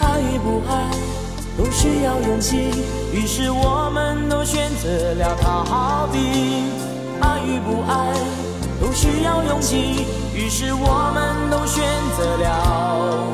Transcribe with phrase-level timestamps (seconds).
[0.00, 0.90] 爱与不爱
[1.56, 2.70] 都需要勇气，
[3.12, 6.18] 于是我们都选择了逃避。
[7.20, 8.14] 爱与不爱
[8.80, 11.84] 都需要勇气，于是我们都选
[12.16, 13.26] 择了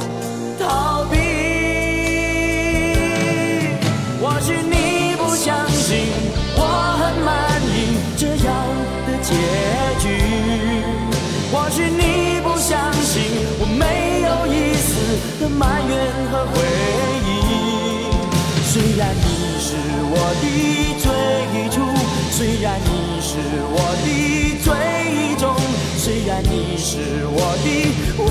[20.57, 20.63] 的
[20.99, 21.09] 最
[21.71, 21.81] 初，
[22.31, 23.37] 虽然你是
[23.69, 24.07] 我的
[24.63, 24.73] 最
[25.37, 25.55] 终，
[25.99, 27.67] 虽然你是我的
[28.19, 28.31] 唯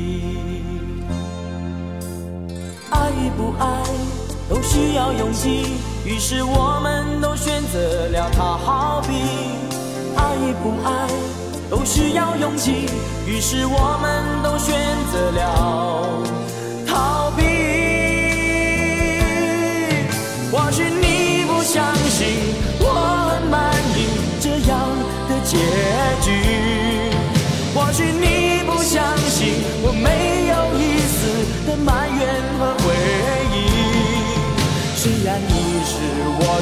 [3.21, 3.83] 爱与不爱
[4.49, 9.13] 都需要勇气，于是我们都选择了逃避。
[10.15, 11.07] 爱与不爱
[11.69, 12.89] 都需要勇气，
[13.27, 14.75] 于是我们都选
[15.11, 16.40] 择了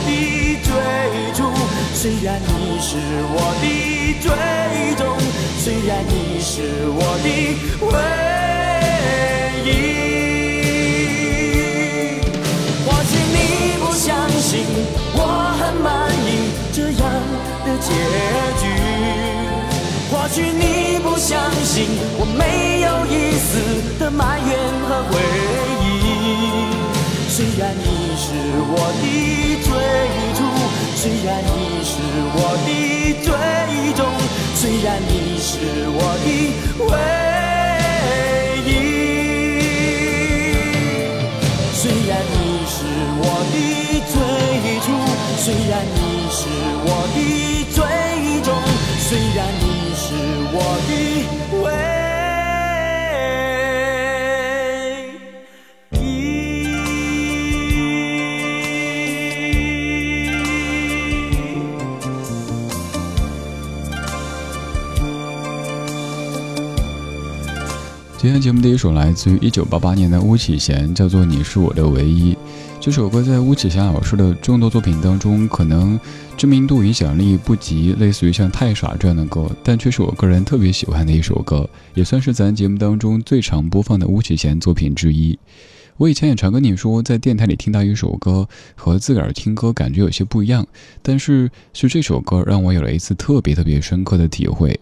[0.05, 0.09] 的
[0.63, 0.69] 最
[1.33, 1.37] 初，
[1.93, 2.97] 虽然你是
[3.31, 3.65] 我的
[4.21, 4.27] 最
[4.95, 5.01] 终，
[5.59, 6.51] 虽然你是
[6.89, 7.27] 我的
[7.81, 7.87] 唯
[9.65, 9.67] 一。
[12.85, 13.37] 或许你
[13.79, 14.07] 不相
[14.39, 14.49] 信
[15.13, 15.17] 我
[15.59, 15.87] 很满
[16.25, 16.27] 意
[16.71, 17.01] 这样
[17.65, 17.87] 的结
[18.61, 18.63] 局，
[20.11, 20.63] 或许你
[20.99, 21.75] 不相信
[22.17, 22.41] 我没
[22.81, 23.49] 有一丝
[23.99, 24.49] 的埋怨
[24.87, 25.11] 和回
[25.75, 25.78] 忆。
[27.39, 27.87] 虽然你
[28.17, 28.27] 是
[28.67, 29.03] 我的
[29.63, 29.71] 最
[30.35, 30.43] 初，
[30.97, 31.47] 虽然你
[31.85, 31.95] 是
[32.35, 32.37] 我
[32.67, 32.67] 的
[33.23, 33.31] 最
[33.93, 34.03] 终，
[34.55, 35.55] 虽然你是
[35.87, 36.27] 我的
[36.83, 36.91] 唯
[38.67, 38.67] 一。
[41.71, 42.35] 虽然你
[42.67, 42.75] 是
[43.21, 43.55] 我的
[44.11, 44.13] 最
[44.83, 44.87] 初，
[45.37, 45.97] 虽然你
[46.29, 46.43] 是
[46.83, 47.17] 我的
[68.21, 72.33] 今天节目的一首来自于一九八八年的巫启贤，叫做《你是我的唯一》。
[72.77, 75.97] 这首歌在巫启贤老师的众多作品当中，可能
[76.35, 85.39] 知名度、影响力不及类似于像《太傻》这样的歌，但却是我个人特别喜欢的一首歌，也算是咱节目当中最常播放的巫启贤作品之一。
[85.95, 88.45] 我以前也常跟你说，在电台里听到一首歌
[88.75, 90.67] 和自个儿听歌感觉有些不一样，
[91.01, 94.77] 但是是这首歌让我有了一次特别特别深刻的体会。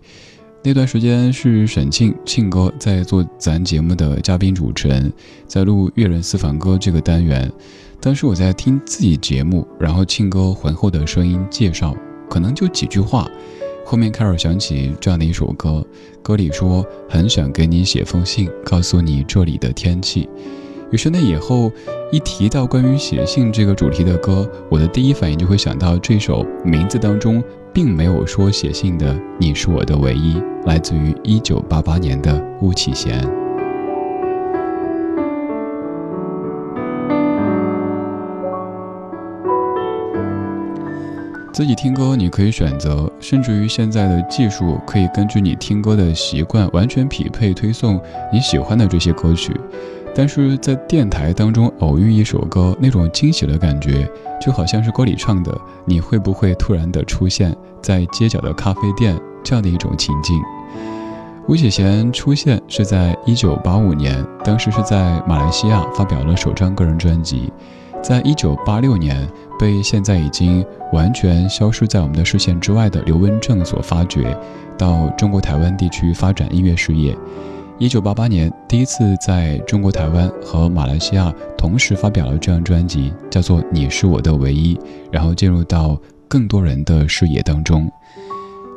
[0.63, 5.11] 那段时间是沈庆庆哥在做咱节目的嘉宾主持人，
[5.45, 7.49] 在录《粤人私房歌》这个单元。
[8.01, 11.95] 当时我在听自己节目，然后庆哥浑厚的声音介绍，
[12.29, 13.29] 可能就几句话，
[13.85, 15.85] 后面开始响起这样的一首歌，
[16.21, 20.27] 歌里说很想给你写封信，告诉你这里的天气。
[20.89, 21.71] 于是那以后
[22.11, 27.43] 一提到关于写信这个主题的歌，我的第一反应就会想到这首名字当中。
[27.73, 33.21] 并没有说写信的你是我的唯一，来自于一九八八年的巫启贤。
[41.53, 47.99] 自己听歌你可以选择，甚至于现在的技术可以根据你听歌的习惯完全匹配推送
[48.31, 49.51] 你喜欢的这些歌曲。
[50.17, 54.09] 但是在电台当中偶遇一首歌，那种惊喜的感觉，
[54.41, 55.55] 就好像是歌里唱的
[55.85, 59.15] ：“你会不会突然的出现在街角的咖啡店？”
[59.45, 60.35] 这样的一种情境。
[61.47, 67.53] 吴启贤出现是在一九八五年，当时是在马来西亚发表了首张个人专辑，
[68.01, 69.29] 在一九八六年
[69.59, 74.35] 被现在已经完全消失在我们的视线之外的刘文正所发掘，
[74.79, 77.15] 到中国台湾地区发展音乐事业。
[77.79, 84.73] 一九八八年，第一次在中国台湾和马来西亚同时发表了这张专辑，叫做《你是我的唯一》，
[85.11, 85.95] 然后进入到
[86.27, 87.87] 更多人的视野当中。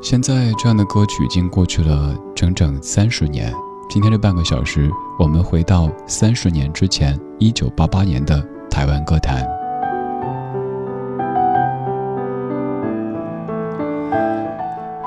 [0.03, 3.51] 现在这样的歌曲已经过去了整整三十年。
[3.89, 9.60] 今天这半个小时，我们回到三十年之前，一九八八年的台湾歌坛。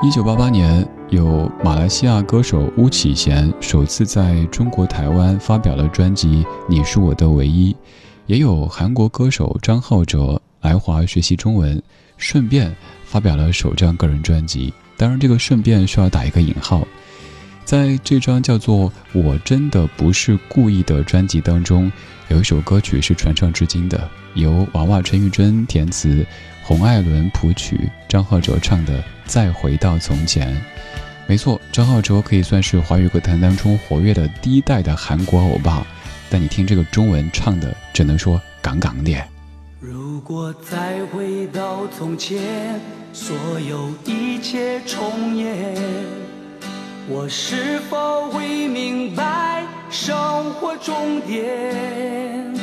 [0.04, 0.86] 一九八八年。
[1.08, 7.72] 有马来西亚歌手巫启贤首次在中国台湾发表了专辑《你是我的唯一》，
[8.26, 11.80] 也有韩国歌手张浩哲来华学习中文，
[12.18, 12.74] 顺便
[13.06, 14.74] 发表了首张个人专辑。
[14.98, 16.86] 当然，这个“顺便”需要打一个引号。
[17.64, 21.90] 在这张叫做《我真的不是故意的》专辑当中，
[22.28, 26.26] 有一首歌曲是传唱至今的，由娃娃陈玉珍填词，
[26.66, 27.78] 洪爱伦谱曲，
[28.08, 30.50] 张浩哲唱的《再回到从前》。
[31.26, 35.86] 没错，张浩哲可以算是华语歌坛当中活跃的第一代的韩国欧巴，
[36.30, 39.14] 但你听这个中文唱的，只能说杠杠的。
[39.78, 42.80] 如果再回到从前，
[43.12, 45.76] 所有一切重演，
[47.10, 52.54] 我是否会明白生活终点？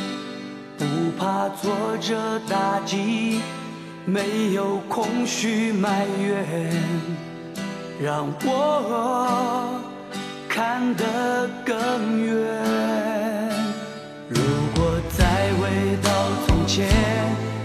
[0.76, 0.84] 不
[1.16, 3.40] 怕挫折打击，
[4.12, 6.70] 没有空虚埋怨。
[7.98, 9.80] 让我
[10.46, 12.36] 看得更远。
[14.28, 14.42] 如
[14.74, 15.24] 果再
[15.54, 16.10] 回到
[16.46, 16.86] 从前，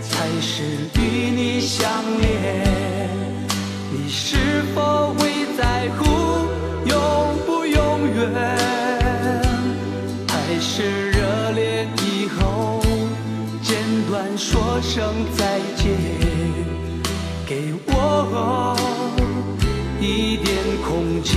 [0.10, 0.64] 还是
[0.96, 1.92] 与你相
[2.22, 2.64] 恋，
[3.92, 6.06] 你是否会在乎
[6.86, 8.32] 永不永远？
[10.30, 12.82] 还是热恋以后，
[13.62, 13.76] 简
[14.10, 15.86] 短说声再见，
[20.00, 20.48] 一点
[20.88, 21.36] 空间，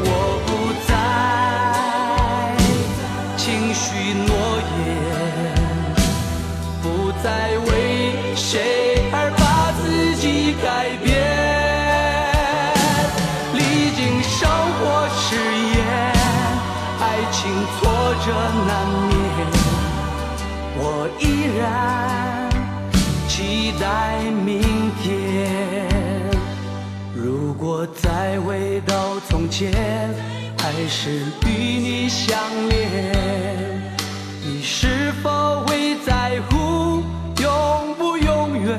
[0.00, 0.04] 我
[0.46, 0.48] 不
[0.86, 0.90] 再
[3.36, 3.84] 轻许
[4.26, 4.28] 诺
[4.78, 4.84] 言，
[6.82, 6.84] 不
[7.22, 7.26] 再
[7.66, 7.68] 为
[8.34, 8.44] 谁
[9.12, 9.42] 而把
[9.80, 9.84] 自
[10.16, 10.24] 己
[10.62, 10.66] 改
[11.04, 11.06] 变。
[13.54, 13.60] 历
[13.94, 14.48] 经生
[14.78, 14.80] 活
[15.14, 15.24] 试
[15.74, 15.76] 验，
[17.00, 17.38] 爱情
[17.78, 17.78] 挫
[18.24, 18.26] 折
[18.66, 18.70] 难
[19.08, 19.14] 免，
[20.78, 20.82] 我
[21.20, 21.22] 依
[21.58, 21.62] 然
[23.80, 24.60] 待明
[25.02, 25.46] 天。
[27.14, 29.72] 如果再回到从前，
[30.58, 31.10] 还是
[31.46, 33.12] 与你相恋，
[34.42, 37.02] 你是否会在乎
[37.40, 38.78] 永不永远？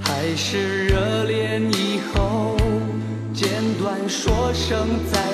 [0.00, 2.56] 还是热恋以后，
[3.32, 3.48] 简
[3.80, 5.33] 短说声再见，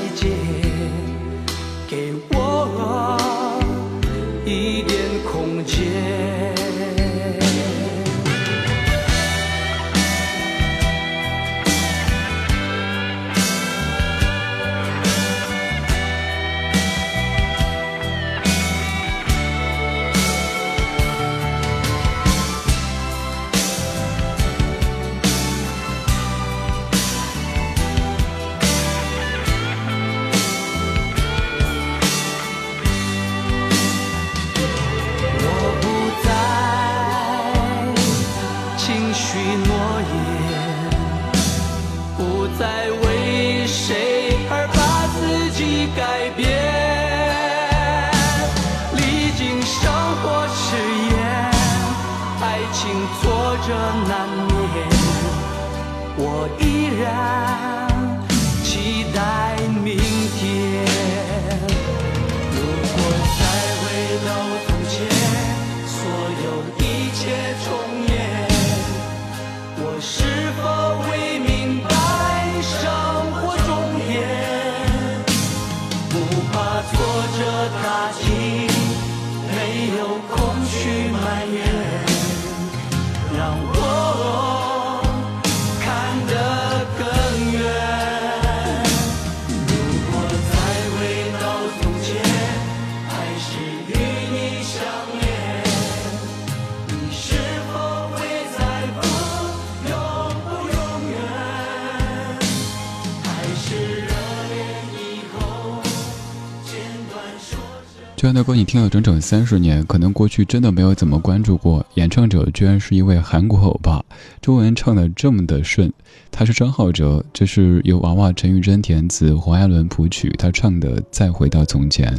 [108.33, 108.33] 着。
[108.33, 111.85] 这样的歌你听了整整三十年，可能过去真的没有怎么关注过。
[111.95, 114.01] 演唱者居然是一位韩国欧巴，
[114.41, 115.93] 中文唱的这么的顺。
[116.31, 122.15] 他是张浩哲，这是由娃娃陈玉珍填词，黄亚伦谱曲，他唱的《再回到从前》。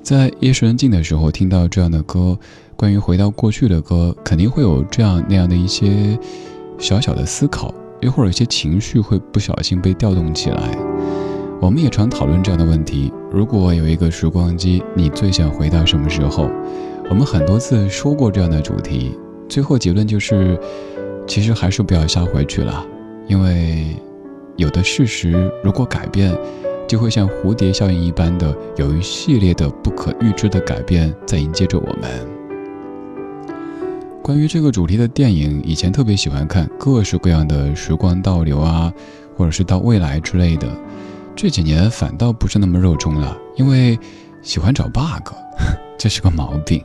[0.00, 2.38] 在夜深人静的时候听到这样的歌，
[2.76, 6.16] 关于回到过去的歌，肯定会有这样那样的一些
[6.78, 10.85] 小小的思考，又或者一些情绪会不小心被调动起来。
[11.58, 16.50] 我们也常讨论这样的问题：如果有一个时光机，你最想回到什么时候？
[17.08, 19.16] 我们很多次说过这样的主题，
[19.48, 20.58] 最后结论就是，
[21.26, 22.84] 其实还是不要瞎回去了，
[23.26, 23.96] 因为
[24.56, 26.36] 有的事实如果改变，
[26.86, 32.10] 就会像蝴蝶效应一般的有一系列的不可预知的改变在迎接着我们。
[34.22, 38.92] 关于这个主题的电影，以前特别喜欢看各式各样的时光倒流啊，
[39.36, 40.68] 或者是到未来之类的。
[41.36, 43.98] 这几年反倒不是那么热衷了，因为
[44.40, 45.34] 喜欢找 bug，
[45.98, 46.82] 这是个毛病。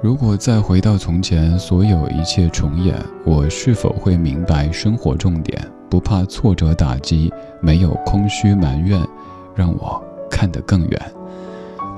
[0.00, 5.60] 如果再回到从前，所有一切重演，我是否会明白生活重点？
[5.90, 9.04] 不怕挫折打击，没有空虚埋怨，
[9.52, 11.12] 让我看得更远。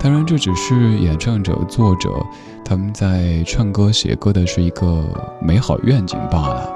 [0.00, 2.10] 当然，这只是演唱者、作者
[2.64, 5.04] 他们在唱歌、写歌的是一个
[5.38, 6.72] 美好愿景罢了。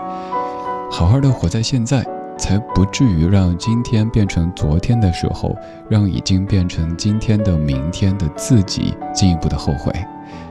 [0.90, 2.04] 好好的活在现在，
[2.38, 5.56] 才不至于让今天变成昨天的时候，
[5.88, 9.92] 让已经变成今天的明天的自己进一步的后悔。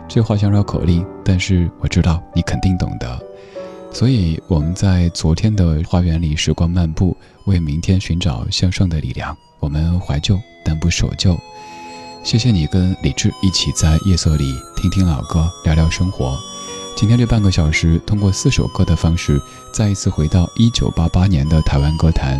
[0.07, 3.19] 这话像绕口令，但是我知道你肯定懂得。
[3.91, 9.35] 所以我们在昨天的花园里时光漫步，为明天寻找向上的力量。
[9.59, 11.37] 我们怀旧，但不守旧。
[12.23, 14.45] 谢谢你跟李志一起在夜色里
[14.75, 16.37] 听听老歌，聊聊生活。
[17.01, 19.41] 今天这半个小时，通过四首歌的方式，
[19.73, 22.39] 再一次回到一九八八年的台湾歌坛。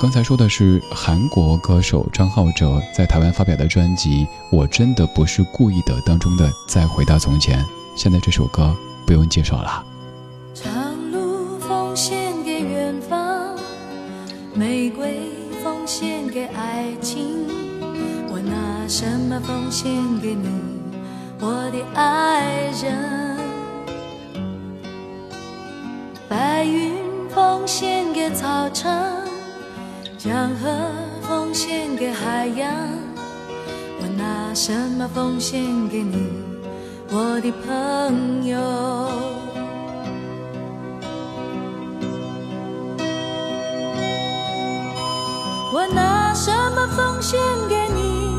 [0.00, 7.62] 刚才说的是韩国歌手张浩哲在台湾发表的专辑《我真的不是故意的》当中的《再回到从前》。
[7.94, 8.74] 现在这首歌
[9.06, 9.86] 不用介绍了。
[10.52, 13.56] 长路奉献给远方，
[14.54, 15.20] 玫瑰
[15.62, 17.46] 奉献给爱情。
[18.28, 19.88] 我拿什么奉献
[20.20, 20.48] 给你，
[21.38, 23.27] 我的爱人？
[26.28, 26.92] 白云
[27.30, 28.92] 奉献给草场，
[30.18, 30.68] 江河
[31.22, 32.70] 奉献给海洋。
[34.00, 36.30] 我拿什么奉献给你，
[37.10, 38.58] 我的朋友？
[45.72, 48.36] 我拿什么奉献给你？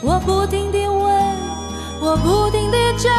[0.00, 1.12] 我不停地问，
[2.00, 3.10] 我不停地找，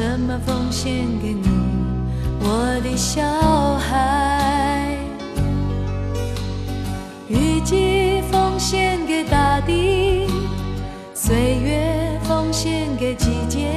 [0.00, 1.46] 什么奉献给你，
[2.40, 3.22] 我的小
[3.76, 4.96] 孩？
[7.28, 10.26] 雨季奉献给大地，
[11.12, 13.68] 岁月奉献给季节。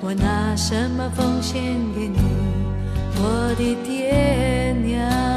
[0.00, 1.60] 我拿什么奉献
[1.96, 2.20] 给你，
[3.16, 5.31] 我的爹娘？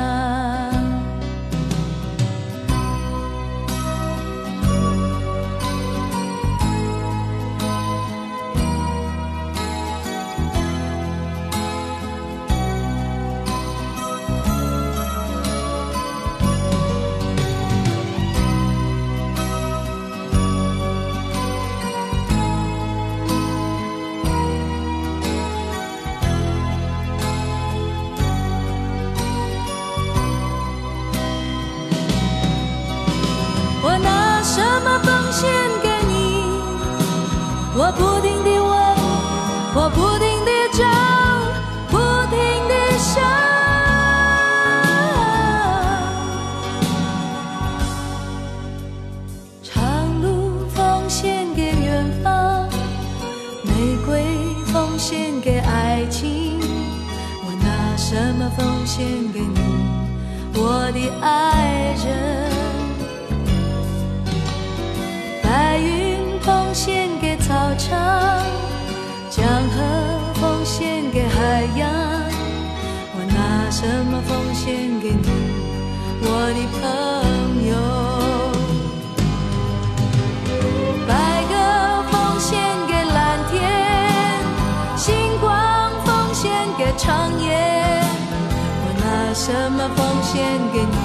[90.35, 90.97] 献给你，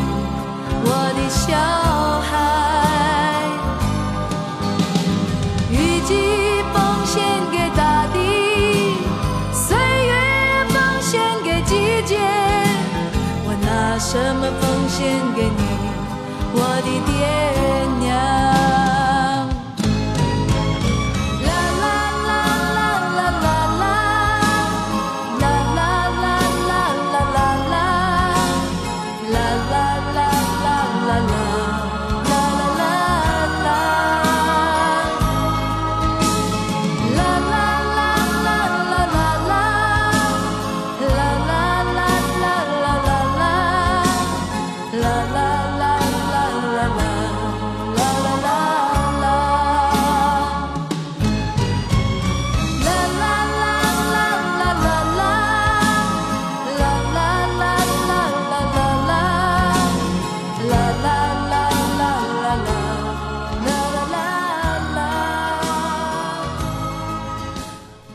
[0.82, 1.46] 我的小
[2.28, 2.32] 孩？
[5.70, 6.10] 雨季
[6.74, 7.14] 奉献
[7.52, 7.80] 给大
[8.12, 8.18] 地，
[9.52, 10.12] 岁月
[10.70, 11.10] 奉献
[11.44, 11.72] 给季
[12.04, 12.18] 节，
[13.46, 14.98] 我拿什么奉献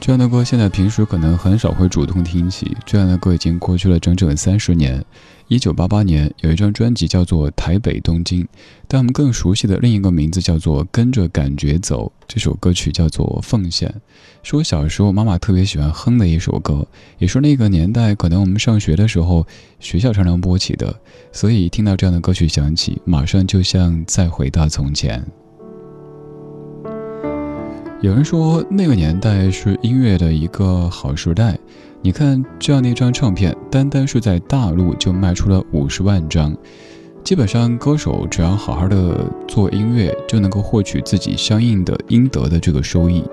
[0.06, 5.04] 这样的歌现在平时可能很少会主动听起，这样的歌已经过去了整整三十年。
[5.48, 8.44] 一九八八年有一张专辑叫做《台北东京》，
[8.88, 12.06] 但我们更熟悉的另一个名字叫做《跟着感觉走》。
[12.28, 13.90] 这首歌曲叫做《奉献》，
[14.48, 16.88] 是我小时候妈妈特别喜欢哼的一首歌，
[17.18, 19.48] 也是那个年代可能我们上学的时候
[19.80, 20.96] 学校常常播起的，
[21.32, 25.26] 所以听到这样的歌曲响起，马上就像再回到从前。
[28.02, 31.58] 有人说那个年代是音乐的一个好时代，
[32.02, 36.56] 你看这样的一张唱片，单单是在大陆就卖出了五十万张。
[37.24, 43.24] 基本上，歌手只要好好的做音乐，就能够获取自己相应的应得的这个收益。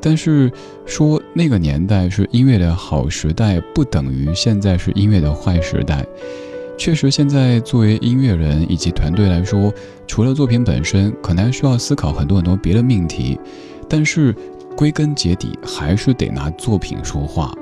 [0.00, 0.52] 但是
[0.84, 6.06] 说那个年代是音乐的好时代，不等于现在是音乐的坏时代。
[6.76, 9.72] 确实，现在作为音乐人以及团队来说，
[10.06, 13.36] 除了作品本身，可能还需要思考很多很多别的命题。
[13.88, 14.34] 但是
[14.76, 17.52] 归根结底，还是得拿作品说话。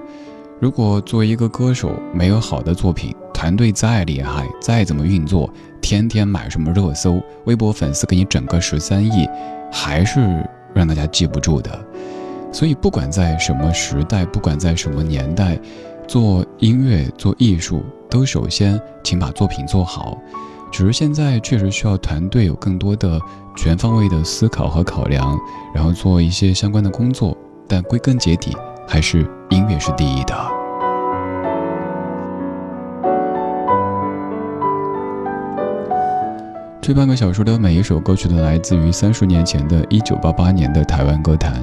[0.59, 5.51] 如果作为一个歌手没有好的作品，团队再厉害，再怎么运作，
[5.83, 9.29] 天天买什么热搜，微博粉丝给你整个十三亿，
[9.71, 11.79] 还是让大家记不住的。
[12.53, 15.59] 所以，不管在什么时代，不管在什么年代，
[16.09, 20.17] 做音乐、做艺术，都首先请把作品做好。
[20.71, 23.19] 只是现在确实需要团队有更多的
[23.57, 25.39] 全方位的思考和考量，
[25.75, 27.37] 然后做一些相关的工作。
[27.69, 30.35] 但归根结底，还是音乐是第一的。
[36.81, 41.61] 这半个小时的每一首歌曲都来自于三十年前的一九八八年的台湾歌坛。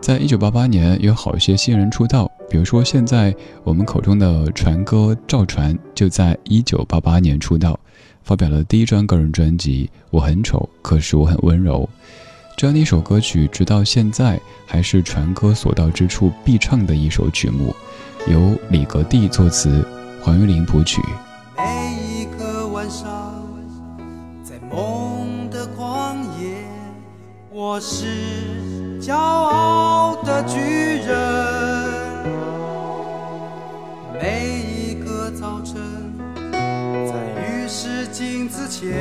[0.00, 7.78] 在一九八八年，有好些新人出道，比如说现在我们口中的传哥赵传，就在一九八八年出道，
[8.26, 11.88] 发表了第一张个人专辑《我很丑，可是我很温柔》。
[12.56, 17.72] 这样的一首歌曲，直到现在还是传歌所到之处必唱的一首曲目，
[18.26, 19.86] 由李格弟作词，
[20.20, 21.00] 黄玉玲谱曲。
[21.56, 23.06] 每一个晚上，
[24.42, 26.64] 在梦的旷野，
[27.52, 30.58] 我是骄傲的巨
[38.86, 38.94] 前，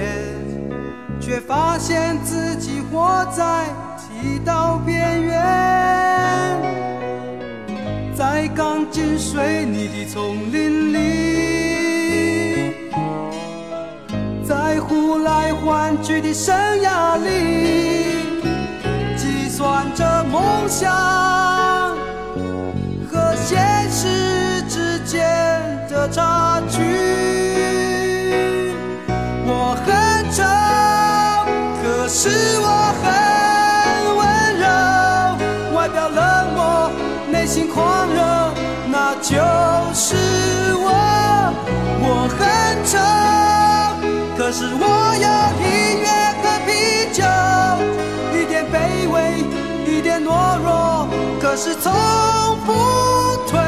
[1.19, 3.65] 却发现自己活在
[3.99, 6.59] 剃刀边缘。
[8.15, 12.73] 在钢筋水泥的丛林里，
[14.43, 18.25] 在呼来唤去的生涯里，
[19.15, 20.89] 计算着梦想
[23.11, 25.21] 和现实之间
[25.87, 27.34] 的差距。
[32.27, 32.67] 是我
[33.03, 33.05] 很
[34.17, 34.25] 温
[34.57, 34.65] 柔，
[35.77, 36.19] 外表冷
[36.55, 36.89] 漠，
[37.29, 38.17] 内心狂热，
[38.89, 39.35] 那就
[39.93, 40.15] 是
[40.73, 40.89] 我。
[42.01, 42.41] 我很
[42.83, 42.97] 丑，
[44.35, 44.83] 可是我
[45.21, 45.27] 有
[45.61, 46.09] 音乐
[46.41, 46.67] 和啤
[47.13, 47.21] 酒，
[48.35, 49.45] 一点卑微，
[49.85, 51.07] 一点懦弱，
[51.39, 51.93] 可是从
[52.65, 52.73] 不
[53.47, 53.59] 退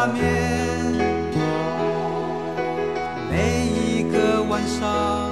[0.00, 0.22] 的假面。
[3.30, 5.30] 每一个晚上，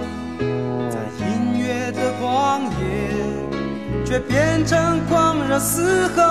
[0.90, 6.22] 在音乐的旷野，却变成狂热嘶吼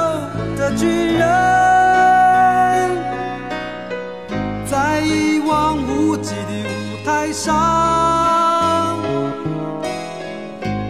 [0.55, 1.21] 的巨人，
[4.65, 8.99] 在一望无际的舞台上，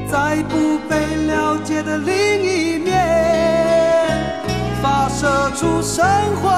[0.09, 2.91] 在不被了解的另一面，
[4.81, 6.05] 发射出生
[6.41, 6.49] 活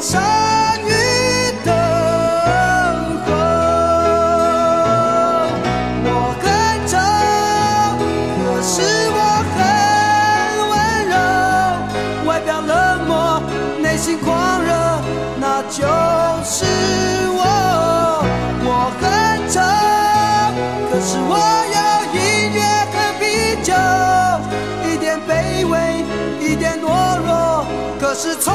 [0.00, 0.92] 善于
[1.62, 1.72] 等
[3.26, 3.28] 候。
[6.06, 6.08] 我
[6.40, 6.44] 很
[6.88, 6.92] 丑，
[8.40, 8.72] 可是
[9.12, 9.18] 我
[9.54, 9.58] 很
[10.70, 10.72] 温
[11.10, 11.14] 柔，
[12.26, 12.72] 外表冷
[13.06, 13.12] 漠，
[13.82, 14.28] 内心狂
[14.62, 14.70] 热，
[15.38, 15.84] 那就
[16.44, 16.64] 是
[17.36, 17.38] 我。
[18.62, 18.68] 我
[19.00, 19.04] 很
[19.50, 19.60] 丑，
[20.90, 21.32] 可是我
[21.76, 21.78] 有
[22.16, 22.18] 音
[22.54, 22.58] 乐
[22.90, 23.22] 和啤
[23.62, 23.68] 酒，
[24.88, 25.30] 一点卑
[25.68, 25.74] 微，
[26.40, 26.84] 一点懦
[27.18, 27.66] 弱，
[28.00, 28.54] 可是从